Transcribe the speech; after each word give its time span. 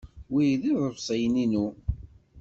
Wi 0.31 0.45
d 0.61 0.63
iḍebsiyen-inu. 0.71 1.67